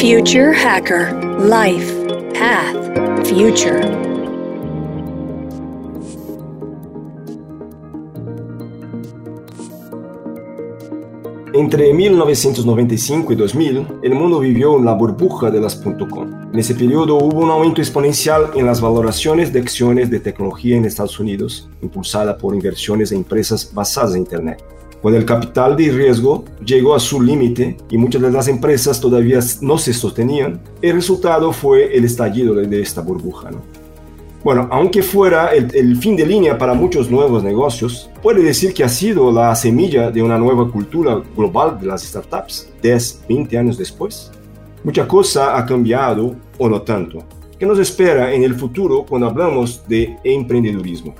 [0.00, 1.92] Future Hacker Life
[2.32, 3.80] Path Future.
[11.52, 16.30] Entre 1995 y 2000, el mundo vivió la burbuja de las .com.
[16.52, 20.84] En ese periodo hubo un aumento exponencial en las valoraciones de acciones de tecnología en
[20.84, 24.62] Estados Unidos, impulsada por inversiones en empresas basadas en Internet.
[25.00, 29.38] Cuando el capital de riesgo llegó a su límite y muchas de las empresas todavía
[29.60, 33.50] no se sostenían, el resultado fue el estallido de esta burbuja.
[34.42, 38.88] Bueno, aunque fuera el, fin de línea para muchos nuevos negocios, puede decir que ha
[38.88, 44.32] sido la semilla de una nueva cultura global de las startups 10, 20 años después.
[44.82, 47.18] Mucha cosa ha cambiado o no tanto.
[47.58, 51.14] ¿Qué nos espera en el futuro cuando hablamos de emprendedurismo?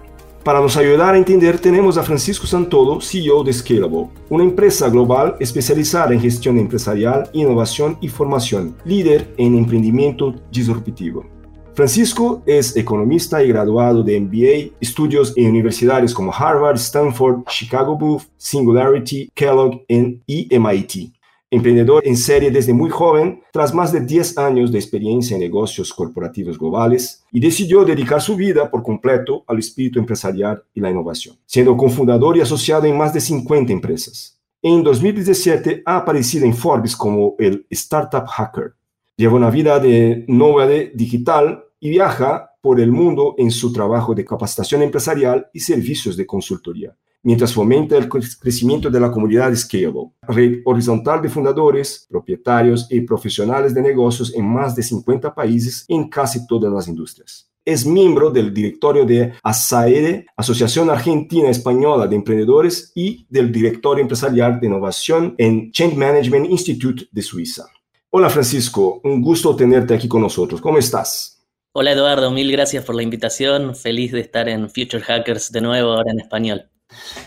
[0.48, 5.36] Para nos ayudar a entender tenemos a Francisco Santolo, CEO de Scalable, una empresa global
[5.40, 11.26] especializada en gestión empresarial, innovación y formación, líder en emprendimiento disruptivo.
[11.74, 18.22] Francisco es economista y graduado de MBA, estudios en universidades como Harvard, Stanford, Chicago Booth,
[18.38, 21.17] Singularity, Kellogg y MIT
[21.50, 25.92] emprendedor en serie desde muy joven, tras más de 10 años de experiencia en negocios
[25.92, 31.36] corporativos globales, y decidió dedicar su vida por completo al espíritu empresarial y la innovación,
[31.46, 34.38] siendo cofundador y asociado en más de 50 empresas.
[34.60, 38.74] En 2017 ha aparecido en Forbes como el Startup Hacker.
[39.16, 44.24] Lleva una vida de nómade digital y viaja por el mundo en su trabajo de
[44.24, 50.60] capacitación empresarial y servicios de consultoría mientras fomenta el crecimiento de la comunidad Scalable, red
[50.64, 56.46] horizontal de fundadores, propietarios y profesionales de negocios en más de 50 países en casi
[56.46, 57.48] todas las industrias.
[57.64, 64.58] Es miembro del directorio de ASAERE, Asociación Argentina Española de Emprendedores, y del directorio empresarial
[64.58, 67.66] de innovación en Change Management Institute de Suiza.
[68.08, 70.62] Hola Francisco, un gusto tenerte aquí con nosotros.
[70.62, 71.44] ¿Cómo estás?
[71.72, 73.76] Hola Eduardo, mil gracias por la invitación.
[73.76, 76.70] Feliz de estar en Future Hackers de nuevo ahora en español.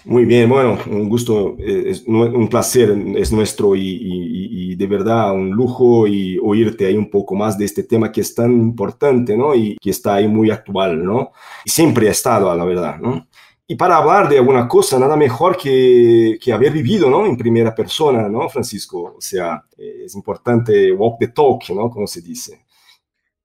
[0.05, 5.51] Muy bien, bueno, un gusto, eh, es un placer es nuestro y, de verdad un
[5.51, 9.53] lujo y oírte ahí un poco más de este tema que es tan importante, ¿no?
[9.53, 11.31] Y que está ahí muy actual, ¿no?
[11.63, 13.27] Y siempre ha estado, la verdad, ¿no?
[13.67, 17.25] Y para hablar de alguna cosa, nada mejor que, que haber vivido, ¿no?
[17.25, 19.13] En primera persona, ¿no, Francisco?
[19.17, 21.89] O sea, eh, es importante walk the talk, ¿no?
[21.89, 22.66] Como se dice.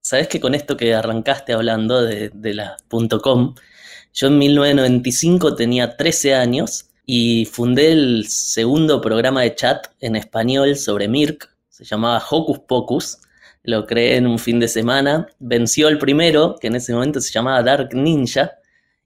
[0.07, 2.77] Sabes que con esto que arrancaste hablando de, de la
[3.21, 3.57] .com,
[4.15, 10.77] yo en 1995 tenía 13 años y fundé el segundo programa de chat en español
[10.77, 13.19] sobre Mirk, se llamaba Hocus Pocus,
[13.65, 17.33] lo creé en un fin de semana, venció el primero, que en ese momento se
[17.33, 18.53] llamaba Dark Ninja,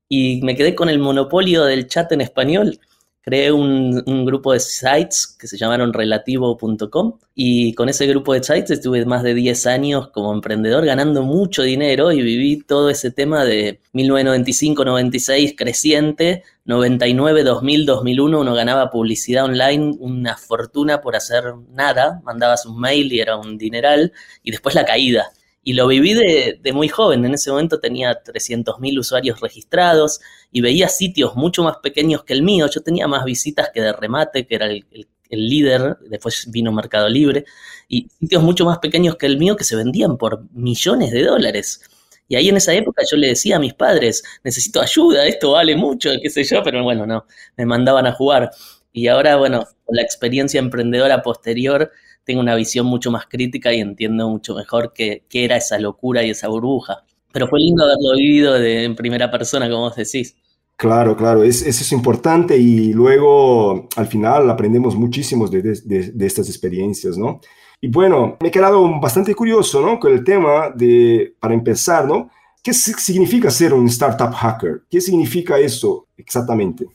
[0.06, 2.78] y me quedé con el monopolio del chat en español
[3.22, 8.70] creé un, grupo de sites que se llamaron relativo.com y con ese grupo de sites
[8.70, 13.44] estuve más de 10 años como emprendedor ganando mucho dinero y viví todo ese tema
[13.44, 22.20] de 1995-96 creciente, 99, 2000, 2001 uno ganaba publicidad online, una fortuna por hacer nada,
[22.24, 25.30] mandabas un mail y era un dineral y después la caída.
[25.62, 30.88] Y lo viví de, muy joven, en ese momento tenía 300.000 usuarios registrados, y veía
[30.88, 32.66] sitios mucho más pequeños que el mío.
[32.72, 34.86] Yo tenía más visitas que de remate, que era el,
[35.30, 37.44] líder, después vino Mercado Libre,
[37.88, 41.82] y sitios mucho más pequeños que el mío que se vendían por millones de dólares.
[42.26, 45.76] Y ahí en esa época yo le decía a mis padres, necesito ayuda, esto vale
[45.76, 48.50] mucho, qué sé yo, pero bueno, no, me mandaban a jugar.
[48.92, 51.90] Y ahora, bueno, con la experiencia emprendedora posterior,
[52.24, 56.22] tengo una visión mucho más crítica y entiendo mucho mejor qué, qué era esa locura
[56.24, 57.04] y esa burbuja.
[57.32, 60.36] Pero fue lindo haberlo vivido de, en primera persona, como vos decís.
[60.80, 66.48] Claro, claro, es, eso es importante y luego al final aprendemos muchísimo de, de, estas
[66.48, 67.38] experiencias, ¿no?
[67.82, 70.00] Y bueno, me he quedado bastante curioso, ¿no?
[70.00, 72.30] Con el tema de, para empezar, ¿no?
[72.62, 74.82] ¿Qué significa ser un startup hacker?
[74.88, 76.86] ¿Qué significa eso exactamente?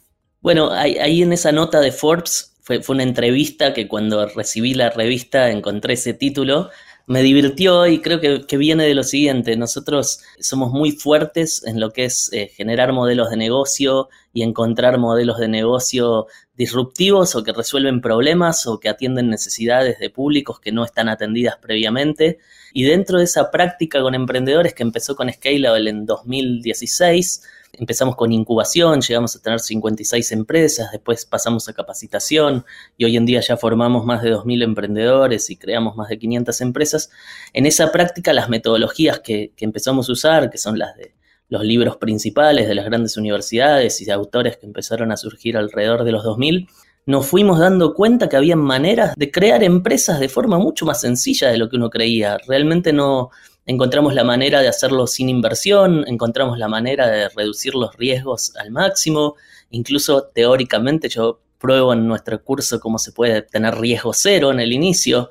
[0.42, 4.90] Bueno, ahí en esa nota de Forbes fue, fue, una entrevista que cuando recibí la
[4.90, 6.72] revista encontré ese título
[7.08, 9.56] me divirtió y creo que, viene de lo siguiente.
[9.58, 14.98] Nosotros somos muy fuertes en lo que es eh, generar modelos de negocio y encontrar
[14.98, 16.26] modelos de negocio
[16.58, 21.58] disruptivos o que resuelven problemas o que atienden necesidades de públicos que no están atendidas
[21.58, 22.40] previamente.
[22.74, 27.44] Y dentro de esa práctica con emprendedores que empezó con Scalable en 2016,
[27.74, 32.66] empezamos con incubación, llegamos a tener 56 empresas, después pasamos a capacitación
[32.98, 36.62] y hoy en día ya formamos más de 2.000 emprendedores y creamos más de 500
[36.62, 37.10] empresas.
[37.54, 41.14] En esa práctica las metodologías que, empezamos a usar, que son las de
[41.56, 46.04] los libros principales de las grandes universidades y de autores que empezaron a surgir alrededor
[46.04, 46.68] de los 2000,
[47.06, 51.50] nos fuimos dando cuenta que había maneras de crear empresas de forma mucho más sencilla
[51.50, 52.38] de lo que uno creía.
[52.46, 53.30] Realmente no
[53.66, 58.72] encontramos la manera de hacerlo sin inversión, encontramos la manera de reducir los riesgos al
[58.72, 59.36] máximo,
[59.70, 64.74] incluso teóricamente yo pruebo en nuestro curso cómo se puede tener riesgo cero en el
[64.74, 65.30] inicio.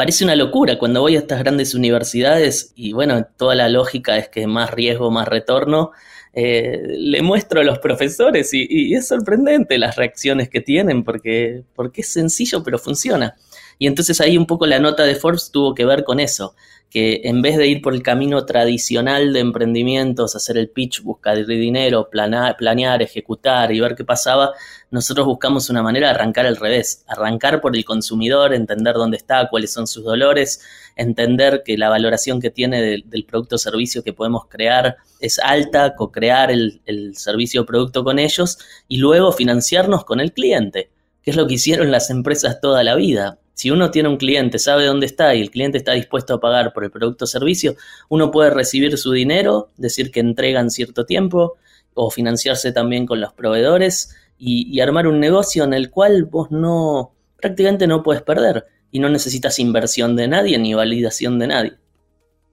[0.00, 4.30] Parece una locura cuando voy a estas grandes universidades y bueno, toda la lógica es
[4.30, 5.90] que más riesgo, más retorno.
[6.32, 12.00] Eh, le muestro a los profesores y, es sorprendente las reacciones que tienen porque, porque
[12.00, 13.36] es sencillo pero funciona.
[13.78, 16.54] Y entonces ahí un poco la nota de Forbes tuvo que ver con eso,
[16.90, 21.46] que en vez de ir por el camino tradicional de emprendimientos, hacer el pitch, buscar
[21.46, 24.52] dinero, planear, ejecutar y ver qué pasaba,
[24.90, 29.48] nosotros buscamos una manera de arrancar al revés, arrancar por el consumidor, entender dónde está,
[29.48, 30.62] cuáles son sus dolores,
[30.96, 35.94] entender que la valoración que tiene del producto o servicio que podemos crear es alta,
[35.94, 38.58] co-crear el, el servicio o producto con ellos
[38.88, 40.90] y luego financiarnos con el cliente,
[41.22, 44.58] que es lo que hicieron las empresas toda la vida si uno tiene un cliente,
[44.58, 47.76] sabe dónde está y el cliente está dispuesto a pagar por el producto o servicio,
[48.08, 51.58] uno puede recibir su dinero, decir que entregan cierto tiempo
[51.92, 57.12] o financiarse también con los proveedores y, armar un negocio en el cual vos no
[57.36, 61.72] prácticamente no puedes perder y no necesitas inversión de nadie ni validación de nadie.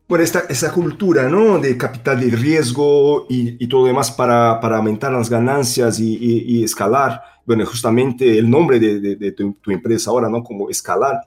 [0.09, 1.57] Bueno, esta, esa cultura ¿no?
[1.57, 7.65] de capital de riesgo y, todo demás para, para, aumentar las ganancias y escalar bueno,
[7.65, 10.43] justamente el nombre de, tu, empresa ahora, ¿no?
[10.43, 11.21] Como escalar.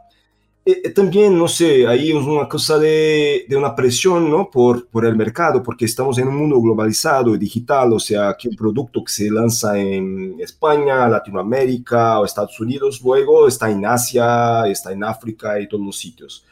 [0.66, 4.50] Eh, eh, también, no sé, es una cosa de, una presión, ¿no?
[4.50, 8.50] Por, por el mercado, porque estamos en un mundo globalizado y digital, o sea, que
[8.50, 14.66] un producto que se lanza en España, Latinoamérica o Estados Unidos, luego está en Asia,
[14.66, 16.44] está en África y todos los sitios.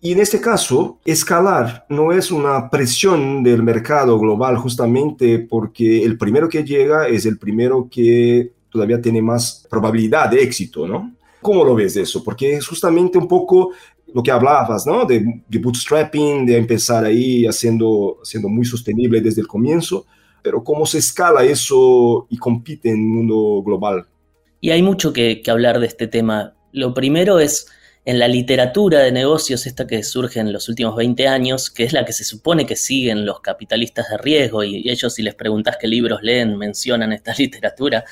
[0.00, 6.16] Y en este caso, escalar no es una presión del mercado global justamente porque el
[6.16, 11.14] primero que llega es el primero que todavía tiene más probabilidad de éxito, ¿no?
[11.40, 12.22] ¿Cómo lo ves eso?
[12.22, 13.72] Porque es justamente un poco
[14.12, 15.04] lo que hablabas, ¿no?
[15.04, 20.06] De, bootstrapping, de empezar ahí haciendo, siendo muy sostenible desde el comienzo,
[20.42, 24.06] pero cómo se escala eso y compite en un mundo global.
[24.60, 26.54] Y hay mucho que, hablar de este tema.
[26.72, 27.66] Lo primero es
[28.04, 31.92] en la literatura de negocios, esta que surge en los últimos 20 años, que es
[31.92, 35.76] la que se supone que siguen los capitalistas de riesgo, y ellos si les preguntas
[35.78, 38.04] qué libros leen, mencionan esta literatura,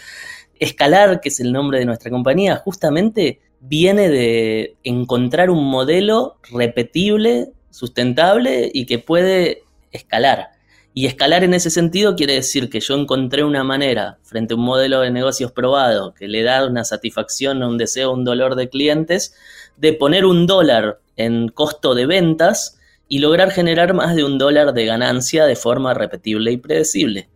[0.59, 7.53] Escalar, que es el nombre de nuestra compañía, justamente viene de encontrar un modelo repetible,
[7.71, 10.51] sustentable y que puede escalar.
[10.95, 14.65] Y escalar en ese sentido quiere decir que yo encontré una manera frente a un
[14.65, 19.35] modelo de negocios probado que le da una satisfacción, un deseo, un dolor de clientes,
[19.77, 24.75] de poner un dólar en costo de ventas y lograr generar más de un dólar
[24.75, 27.29] de ganancia de forma repetible y predecible.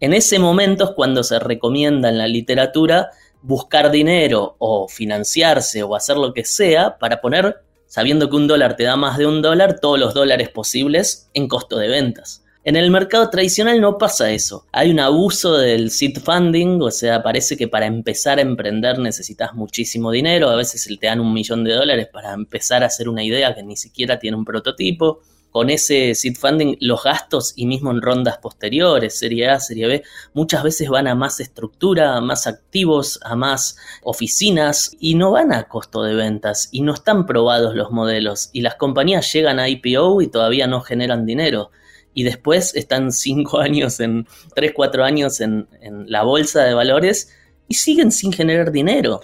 [0.00, 3.10] En ese momento es cuando se recomienda en la literatura
[3.42, 7.56] buscar dinero o financiarse o hacer lo que sea para poner,
[7.86, 11.48] sabiendo que un dólar te da más de un dólar, todos los dólares posibles en
[11.48, 12.42] costo de ventas.
[12.64, 14.66] En el mercado tradicional no pasa eso.
[14.72, 19.54] Hay un abuso del seed funding, o sea, parece que para empezar a emprender necesitas
[19.54, 20.48] muchísimo dinero.
[20.48, 23.62] A veces te dan un millón de dólares para empezar a hacer una idea que
[23.62, 25.20] ni siquiera tiene un prototipo
[25.50, 30.02] con ese seed funding los gastos y mismo en rondas posteriores, serie A, serie B,
[30.32, 35.52] muchas veces van a más estructura, a más activos, a más oficinas y no van
[35.52, 39.68] a costo de ventas y no están probados los modelos y las compañías llegan a
[39.68, 41.70] IPO y todavía no generan dinero
[42.14, 47.34] y después están cinco años en, tres, cuatro años en, en la bolsa de valores
[47.68, 49.22] y siguen sin generar dinero.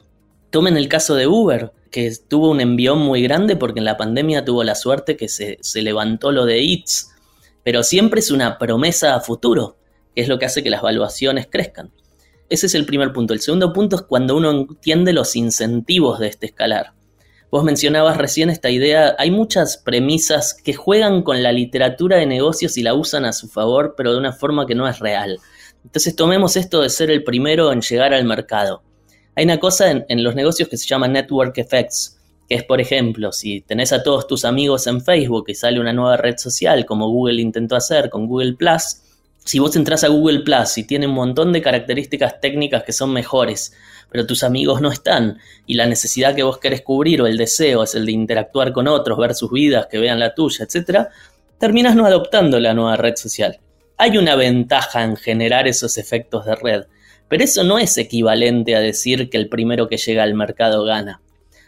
[0.56, 4.42] Tomen el caso de Uber que tuvo un envión muy grande porque en la pandemia
[4.42, 7.10] tuvo la suerte que se, levantó lo de ITS,
[7.62, 9.76] pero siempre es una promesa a futuro,
[10.14, 11.92] que es lo que hace que las valuaciones crezcan.
[12.48, 13.34] Ese es el primer punto.
[13.34, 16.94] El segundo punto es cuando uno entiende los incentivos de este escalar.
[17.50, 22.78] Vos mencionabas recién esta idea, hay muchas premisas que juegan con la literatura de negocios
[22.78, 25.38] y la usan a su favor, pero de una forma que no es real.
[25.84, 28.85] Entonces tomemos esto de ser el primero en llegar al mercado.
[29.38, 32.16] Hay una cosa en, los negocios que se llama network effects,
[32.48, 35.92] que es, por ejemplo, si tenés a todos tus amigos en Facebook y sale una
[35.92, 39.02] nueva red social, como Google intentó hacer con Google Plus,
[39.44, 43.12] si vos entras a Google Plus y tiene un montón de características técnicas que son
[43.12, 43.74] mejores,
[44.10, 47.82] pero tus amigos no están, y la necesidad que vos querés cubrir o el deseo
[47.82, 51.08] es el de interactuar con otros, ver sus vidas, que vean la tuya, etc.,
[51.58, 53.60] terminas no adoptando la nueva red social.
[53.98, 56.84] Hay una ventaja en generar esos efectos de red,
[57.28, 61.20] pero eso no es equivalente a decir que el primero que llega al mercado gana.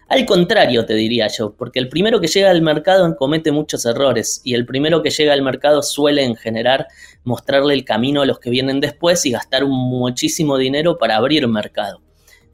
[0.08, 4.40] Al contrario, te diría yo, porque el primero que llega al mercado comete muchos errores
[4.42, 6.86] y el primero que llega al mercado suele en general
[7.24, 12.00] mostrarle el camino a los que vienen después y gastar muchísimo dinero para abrir mercado.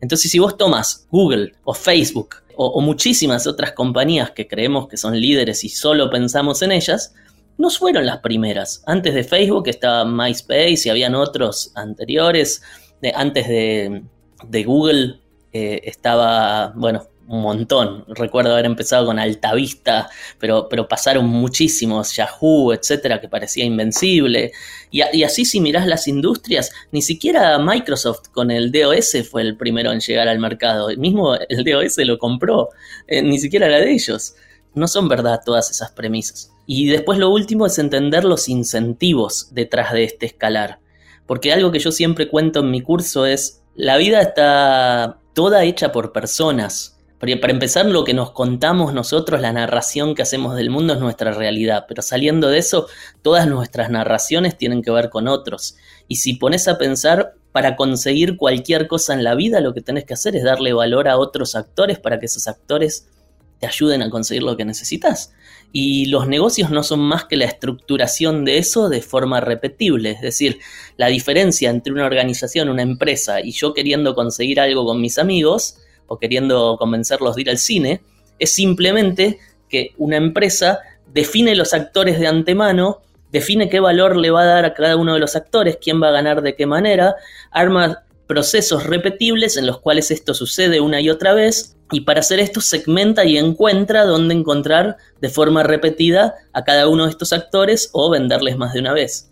[0.01, 5.19] Entonces, si vos tomas Google o Facebook o, muchísimas otras compañías que creemos que son
[5.19, 7.15] líderes y solo pensamos en ellas,
[7.57, 8.83] no fueron las primeras.
[8.87, 12.63] Antes de Facebook estaba MySpace y habían otros anteriores.
[13.15, 14.03] Antes de,
[14.65, 15.21] Google
[15.53, 18.05] eh, estaba, bueno, un montón.
[18.09, 24.53] Recuerdo haber empezado con Altavista, pero, pero pasaron muchísimos, Yahoo, etcétera, que parecía invencible.
[24.91, 29.93] Y, así, si mirás las industrias, ni siquiera Microsoft con el DOS fue el primero
[29.93, 30.91] en llegar al mercado.
[30.91, 32.71] El mismo el DOS lo compró,
[33.07, 34.35] eh, ni siquiera la de ellos.
[34.75, 36.51] No son verdad todas esas premisas.
[36.67, 40.81] Y después lo último es entender los incentivos detrás de este escalar.
[41.27, 45.93] Porque algo que yo siempre cuento en mi curso es, la vida está toda hecha
[45.93, 46.95] por personas,
[47.41, 51.33] para empezar, lo que nos contamos nosotros, la narración que hacemos del mundo es nuestra
[51.33, 52.87] realidad, pero saliendo de eso,
[53.23, 55.77] todas nuestras narraciones tienen que ver con otros.
[56.07, 60.05] Y si pones a pensar, para conseguir cualquier cosa en la vida, lo que tenés
[60.05, 63.09] que hacer es darle valor a otros actores para que esos actores
[63.67, 65.33] ayuden a conseguir lo que necesitas.
[65.73, 70.13] Y los negocios no son más que la estructuración de eso de forma repetible.
[70.13, 70.59] Es decir,
[70.97, 75.79] la diferencia entre una organización, una empresa y yo queriendo conseguir algo con mis amigos
[76.07, 78.03] o queriendo convencerlos de ir al cine,
[78.39, 80.81] es simplemente que una empresa
[81.13, 83.01] define los actores de antemano,
[83.33, 86.09] define qué valor le va a dar a cada uno de los actores, quién va
[86.09, 87.17] a ganar de qué manera,
[87.51, 92.41] arma procesos repetibles en los cuales esto sucede una y otra vez, y para hacer
[92.41, 97.91] esto segmenta y encuentra dónde encontrar de forma repetida a cada uno de estos actores
[97.93, 99.31] o venderles más de una vez.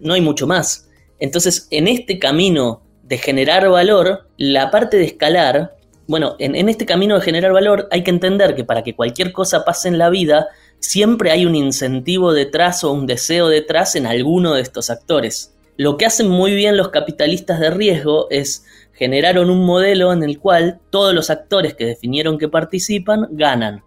[0.00, 0.88] No hay mucho más.
[1.20, 7.14] Entonces, en este camino de generar valor, la parte de escalar bueno, en, este camino
[7.14, 10.48] de generar valor hay que entender que para que cualquier cosa pase en la vida,
[10.78, 15.51] siempre hay un incentivo detrás o un deseo detrás en alguno de estos actores.
[15.76, 20.38] Lo que hacen muy bien los capitalistas de riesgo es generaron un modelo en el
[20.38, 23.82] cual todos los actores que definieron que participan ganan,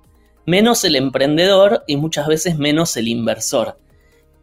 [0.45, 3.77] menos el emprendedor y muchas veces menos el inversor.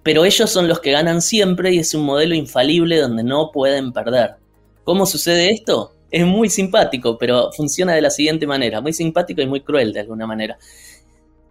[0.02, 3.92] Pero ellos son los que ganan siempre y es un modelo infalible donde no pueden
[3.92, 4.36] perder.
[4.84, 5.94] ¿Cómo sucede esto?
[6.12, 10.00] es muy simpático, pero funciona de la siguiente manera, muy simpático y muy cruel de
[10.00, 10.58] alguna manera.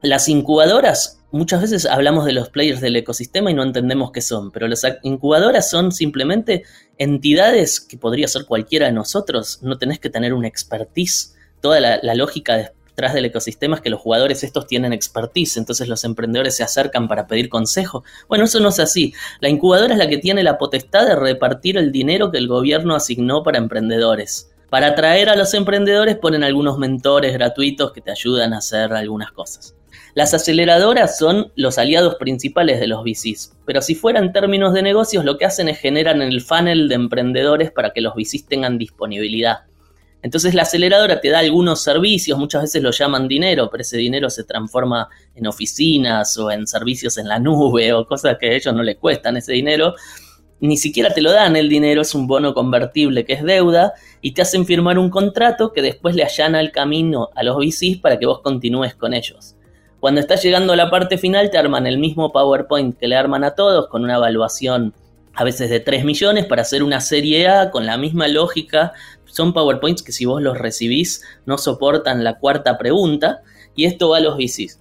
[0.02, 4.52] Las incubadoras, muchas veces hablamos de los players del ecosistema y no entendemos qué son,
[4.52, 6.64] pero las incubadoras son simplemente
[6.98, 12.16] entidades que podría ser cualquiera de nosotros, no tenés que tener una expertise, toda la,
[12.16, 16.58] lógica de detrás del ecosistema es que los jugadores estos tienen expertise, entonces los emprendedores
[16.58, 18.04] se acercan para pedir consejo.
[18.28, 19.14] Bueno, eso no es así.
[19.40, 22.94] La incubadora es la que tiene la potestad de repartir el dinero que el gobierno
[22.94, 24.51] asignó para emprendedores.
[24.72, 29.34] Para atraer a los emprendedores ponen algunos mentores gratuitos que te ayudan a hacer algunas
[29.34, 29.76] cosas.
[30.14, 35.26] Las aceleradoras son los aliados principales de los VCs, pero si fueran términos de negocios
[35.26, 39.66] lo que hacen es generar el funnel de emprendedores para que los VCs tengan disponibilidad.
[40.22, 44.30] Entonces la aceleradora te da algunos servicios, muchas veces lo llaman dinero, pero ese dinero
[44.30, 48.74] se transforma en oficinas o en servicios en la nube o cosas que a ellos
[48.74, 49.96] no les cuestan ese dinero.
[50.62, 54.34] Ni siquiera te lo dan el dinero, es un bono convertible que es deuda y
[54.34, 58.20] te hacen firmar un contrato que después le allana el camino a los VCs para
[58.20, 59.56] que vos continúes con ellos.
[60.00, 63.44] Cuando estás llegando a la parte final te arman el mismo PowerPoint que le arman
[63.44, 64.94] a todos con una evaluación
[65.34, 68.94] a veces de 3 millones para hacer una serie A con la misma lógica
[69.26, 73.42] son PowerPoints que si vos los recibís no soportan la cuarta pregunta
[73.76, 74.81] y esto va a los VCs.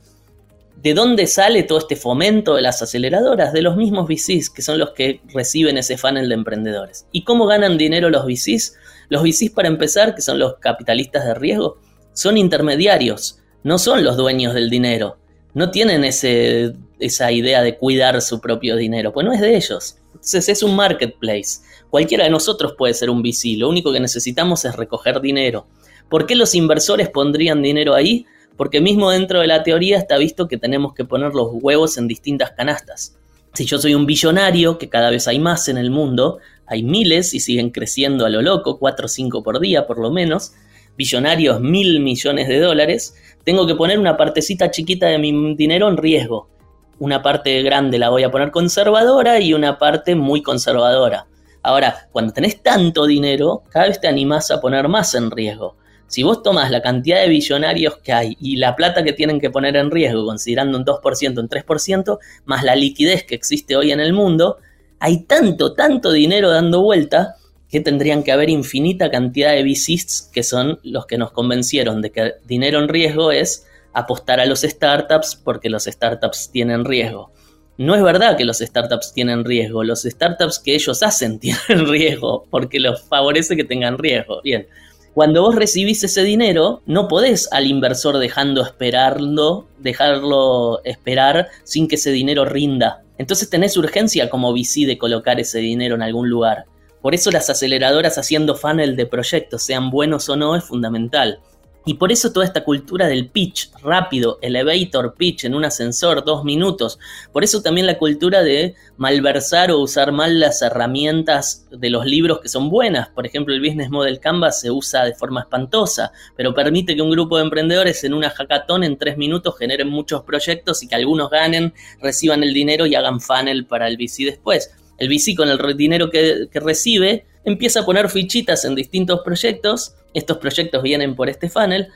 [0.82, 3.52] ¿De dónde sale todo este fomento de las aceleradoras?
[3.52, 7.06] De los mismos VCs, que son los que reciben ese funnel de emprendedores.
[7.12, 8.76] ¿Y cómo ganan dinero los VCs?
[9.10, 11.78] Los VCs, para empezar, que son los capitalistas de riesgo,
[12.14, 15.18] son intermediarios, no son los dueños del dinero.
[15.52, 19.98] No tienen ese, esa idea de cuidar su propio dinero, pues no es de ellos.
[20.14, 21.60] Entonces es un marketplace.
[21.90, 25.66] Cualquiera de nosotros puede ser un VC, lo único que necesitamos es recoger dinero.
[26.08, 28.26] ¿Por qué los inversores pondrían dinero ahí?
[28.60, 32.06] Porque mismo dentro de la teoría está visto que tenemos que poner los huevos en
[32.06, 33.16] distintas canastas.
[33.54, 37.32] Si yo soy un billonario, que cada vez hay más en el mundo, hay miles
[37.32, 40.52] y siguen creciendo a lo loco, 4 o 5 por día por lo menos,
[40.94, 43.14] billonarios mil millones de dólares,
[43.44, 46.50] tengo que poner una partecita chiquita de mi dinero en riesgo.
[46.98, 51.26] Una parte grande la voy a poner conservadora y una parte muy conservadora.
[51.62, 55.76] Ahora, cuando tenés tanto dinero, cada vez te animás a poner más en riesgo.
[56.10, 59.48] Si vos tomas la cantidad de billonarios que hay y la plata que tienen que
[59.48, 64.00] poner en riesgo, considerando un 2%, un 3%, más la liquidez que existe hoy en
[64.00, 64.58] el mundo,
[64.98, 67.36] hay tanto, tanto dinero dando vuelta
[67.68, 72.10] que tendrían que haber infinita cantidad de VCs que son los que nos convencieron de
[72.10, 77.32] que dinero en riesgo es apostar a los startups porque los startups tienen riesgo
[77.80, 79.82] no es verdad que los startups tienen riesgo.
[79.82, 84.42] Los startups que ellos hacen tienen riesgo porque los favorece que tengan riesgo.
[84.42, 84.68] Bien.
[85.14, 91.96] Cuando vos recibís ese dinero, no podés al inversor dejando esperarlo, dejarlo esperar sin que
[91.96, 93.02] ese dinero rinda.
[93.18, 96.64] Entonces tenés urgencia como VC de colocar ese dinero en algún lugar.
[97.02, 101.40] Por eso las aceleradoras haciendo funnel de proyectos, sean buenos o no, es fundamental.
[101.86, 106.44] Y por eso toda esta cultura del pitch rápido, elevator pitch en un ascensor, dos
[106.44, 106.98] minutos.
[107.32, 112.40] Por eso también la cultura de malversar o usar mal las herramientas de los libros
[112.40, 113.08] que son buenas.
[113.08, 117.10] Por ejemplo, el Business Model Canvas se usa de forma espantosa, pero permite que un
[117.10, 121.30] grupo de emprendedores en una hackathon en tres minutos generen muchos proyectos y que algunos
[121.30, 121.72] ganen,
[122.02, 124.70] reciban el dinero y hagan funnel para el VC después.
[124.98, 129.94] El VC con el dinero que, que recibe empieza a poner fichitas en distintos proyectos
[130.14, 131.88] estos proyectos vienen por este funnel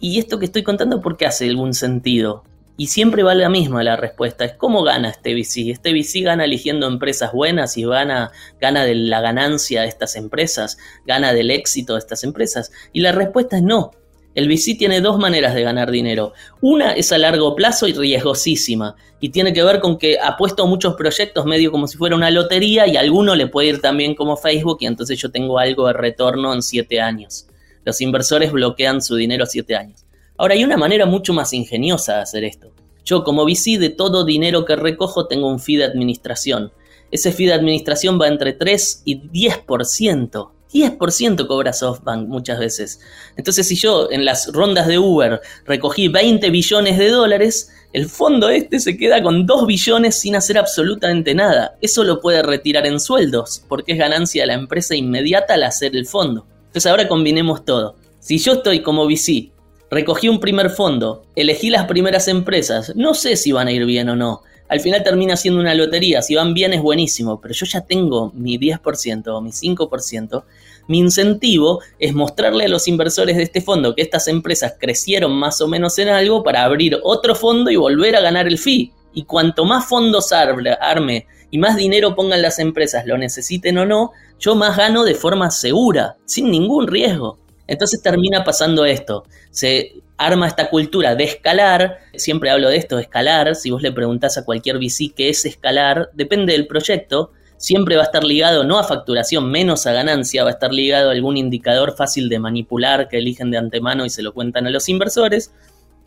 [0.00, 2.44] y esto que estoy contando porque hace algún sentido.
[2.76, 5.70] Y siempre va la misma la respuesta, es cómo gana este VC.
[5.70, 10.78] Este VC gana eligiendo empresas buenas y gana, gana de la ganancia de estas empresas,
[11.06, 12.72] gana del éxito de estas empresas.
[12.92, 13.92] Y la respuesta es no.
[14.34, 16.32] El VC tiene dos maneras de ganar dinero.
[16.60, 18.96] Una es a largo plazo y riesgosísima.
[19.20, 22.30] Y tiene que ver con que apuesto a muchos proyectos medio como si fuera una
[22.30, 25.92] lotería y alguno le puede ir también como Facebook y entonces yo tengo algo de
[25.92, 27.46] retorno en siete años
[27.84, 30.04] los inversores bloquean su dinero a 7 años.
[30.36, 32.72] Ahora, hay una manera mucho más ingeniosa de hacer esto.
[33.04, 36.72] Yo como VC de todo dinero que recojo tengo un fee de administración.
[37.10, 40.50] Ese fee de administración va entre 3 y 10%.
[40.72, 43.00] 10% cobra SoftBank muchas veces.
[43.36, 48.48] Entonces, si yo en las rondas de Uber recogí 20 billones de dólares, el fondo
[48.48, 51.76] este se queda con 2 billones sin hacer absolutamente nada.
[51.82, 55.94] Eso lo puede retirar en sueldos, porque es ganancia de la empresa inmediata al hacer
[55.94, 56.46] el fondo.
[56.66, 57.96] Entonces ahora combinemos todo.
[58.18, 59.52] Si yo estoy como VC,
[59.90, 64.08] recogí un primer fondo, elegí las primeras empresas, no sé si van a ir bien
[64.08, 64.42] o no.
[64.72, 68.32] Al final termina siendo una lotería, si van bien es buenísimo, pero yo ya tengo
[68.32, 70.44] mi 10% o mi 5%.
[70.88, 75.60] Mi incentivo es mostrarle a los inversores de este fondo que estas empresas crecieron más
[75.60, 78.94] o menos en algo para abrir otro fondo y volver a ganar el fee.
[79.12, 84.12] Y cuanto más fondos arme y más dinero pongan las empresas, lo necesiten o no,
[84.38, 87.41] yo más gano de forma segura, sin ningún riesgo.
[87.66, 89.24] Entonces termina pasando esto.
[89.50, 91.98] Se arma esta cultura de escalar.
[92.14, 93.54] Siempre hablo de esto, escalar.
[93.54, 97.32] Si vos le preguntás a cualquier VC qué es escalar, depende del proyecto.
[97.56, 101.10] Siempre va a estar ligado no a facturación, menos a ganancia, va a estar ligado
[101.10, 104.70] a algún indicador fácil de manipular que eligen de antemano y se lo cuentan a
[104.70, 105.52] los inversores.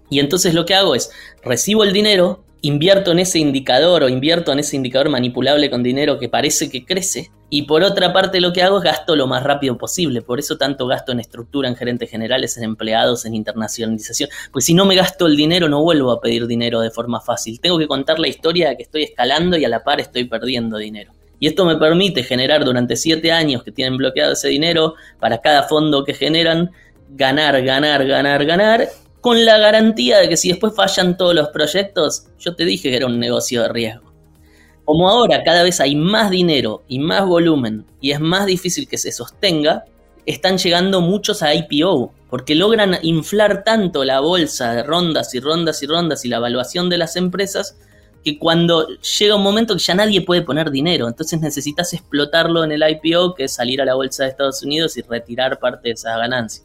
[0.09, 1.11] Y entonces lo que hago es,
[1.43, 6.19] recibo el dinero, invierto en ese indicador o invierto en ese indicador manipulable con dinero
[6.19, 7.31] que parece que crece.
[7.49, 10.21] Y por otra parte lo que hago es gasto lo más rápido posible.
[10.21, 14.29] Por eso tanto gasto en estructura, en gerentes generales, en empleados, en internacionalización.
[14.51, 17.59] Pues si no me gasto el dinero no vuelvo a pedir dinero de forma fácil.
[17.59, 20.77] Tengo que contar la historia de que estoy escalando y a la par estoy perdiendo
[20.77, 21.11] dinero.
[21.39, 25.63] Y esto me permite generar durante siete años que tienen bloqueado ese dinero para cada
[25.63, 26.71] fondo que generan,
[27.09, 28.89] ganar, ganar, ganar, ganar
[29.21, 32.95] con la garantía de que si después fallan todos los proyectos, yo te dije que
[32.95, 34.04] era un negocio de riesgo.
[34.85, 38.97] Como ahora cada vez hay más dinero y más volumen y es más difícil que
[38.97, 39.83] se sostenga,
[40.25, 45.81] están llegando muchos a IPO, porque logran inflar tanto la bolsa de rondas y rondas
[45.83, 47.77] y rondas y la evaluación de las empresas,
[48.23, 48.87] que cuando
[49.19, 53.35] llega un momento que ya nadie puede poner dinero, entonces necesitas explotarlo en el IPO,
[53.35, 56.63] que es salir a la bolsa de Estados Unidos y retirar parte de esa ganancia.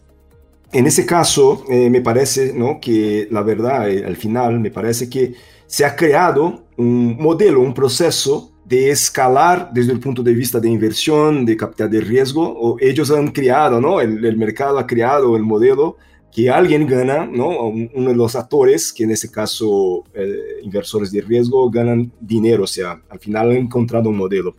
[0.72, 2.80] En ese caso, eh, me parece ¿no?
[2.80, 5.34] que la verdad, eh, al final, me parece que
[5.66, 10.68] se ha creado un modelo, un proceso de escalar desde el punto de vista de
[10.68, 14.00] inversión, de capital de riesgo, o ellos han creado, ¿no?
[14.00, 15.96] El, mercado ha creado el modelo
[16.32, 17.48] que alguien gana, ¿no?
[17.68, 22.68] Uno de los actores, que en este caso eh, inversores de riesgo, ganan dinero, o
[22.68, 24.54] sea, al final han encontrado un modelo.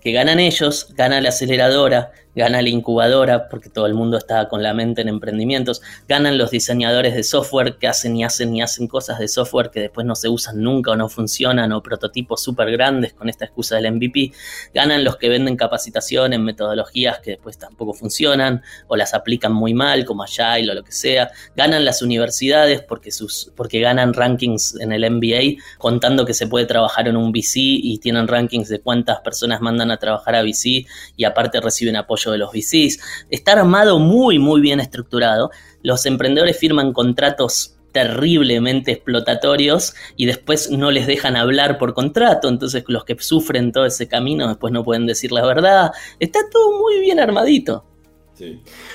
[0.00, 4.62] Que ganan ellos, gana la aceleradora, gana la incubadora, porque todo el mundo está con
[4.62, 8.86] la mente en emprendimientos, ganan los diseñadores de software que hacen y hacen y hacen
[8.86, 12.70] cosas de software que después no se usan nunca o no funcionan, o prototipos súper
[12.70, 14.32] grandes con esta excusa del MVP,
[14.74, 19.74] ganan los que venden capacitación en metodologías que después tampoco funcionan, o las aplican muy
[19.74, 24.76] mal, como Agile o lo que sea, ganan las universidades porque, sus, porque ganan rankings
[24.80, 28.80] en el MBA, contando que se puede trabajar en un VC y tienen rankings de
[28.80, 32.98] cuántas personas mandan a trabajar a VC y aparte reciben apoyo de los VCs.
[33.30, 35.50] Está armado muy, muy bien estructurado.
[35.82, 42.84] Los emprendedores firman contratos terriblemente explotatorios y después no les dejan hablar por contrato, entonces
[42.86, 45.90] los que sufren todo ese camino después no pueden decir la verdad.
[46.18, 47.84] Está todo muy bien armadito.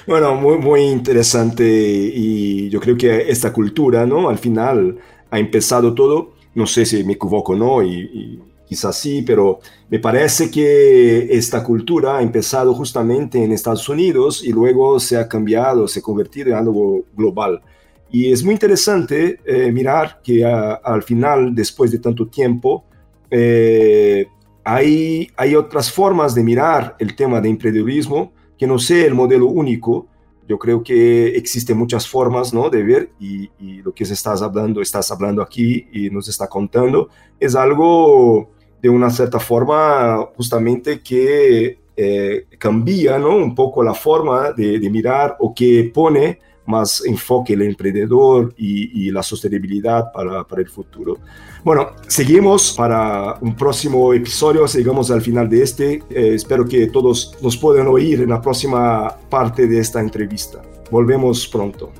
[0.08, 4.30] Bueno, muy, muy interesante y yo creo que esta cultura, ¿no?
[4.30, 4.98] Al final
[5.30, 7.84] ha empezado todo, no sé si me equivoco, ¿no?
[7.84, 14.44] y quizás sí, pero me parece que esta cultura ha empezado justamente en Estados Unidos
[14.44, 17.62] y luego se ha cambiado, se ha convertido en algo global.
[18.12, 22.86] Y es muy interesante eh, mirar que al final, después de tanto tiempo,
[23.30, 24.28] eh,
[24.64, 29.48] hay, hay otras formas de mirar el tema de emprendedurismo que no sea el modelo
[29.48, 30.08] único.
[30.48, 32.70] Yo creo que existen muchas formas ¿no?
[32.70, 33.50] de ver y,
[33.82, 38.55] lo que estás hablando, estás hablando aquí y nos está contando es algo
[38.86, 43.36] de una cierta forma justamente que eh, cambia ¿no?
[43.36, 49.10] un poco la forma de, de mirar o que pone más enfoque el emprendedor y,
[49.10, 51.18] la sostenibilidad para, para, el futuro.
[51.64, 56.04] Bueno, seguimos para un próximo episodio, llegamos al final de este.
[56.10, 60.62] Eh, espero que todos nos puedan oír en la próxima parte de esta entrevista.
[60.92, 61.92] Volvemos pronto.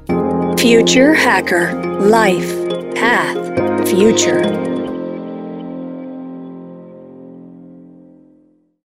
[0.58, 2.54] Future Hacker Life
[2.96, 4.75] Path Future